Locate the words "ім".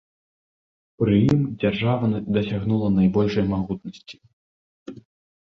1.33-1.41